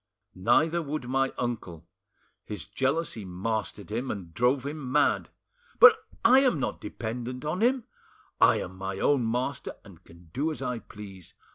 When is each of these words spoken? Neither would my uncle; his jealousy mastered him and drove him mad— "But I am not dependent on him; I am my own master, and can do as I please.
Neither 0.33 0.81
would 0.81 1.07
my 1.07 1.31
uncle; 1.37 1.87
his 2.43 2.65
jealousy 2.65 3.23
mastered 3.23 3.91
him 3.91 4.09
and 4.09 4.33
drove 4.33 4.65
him 4.65 4.91
mad— 4.91 5.29
"But 5.79 5.95
I 6.25 6.39
am 6.39 6.59
not 6.59 6.81
dependent 6.81 7.45
on 7.45 7.61
him; 7.61 7.83
I 8.39 8.61
am 8.61 8.77
my 8.77 8.97
own 8.97 9.29
master, 9.29 9.75
and 9.85 10.03
can 10.03 10.29
do 10.33 10.49
as 10.49 10.59
I 10.59 10.79
please. 10.79 11.35